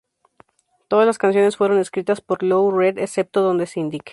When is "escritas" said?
1.77-2.21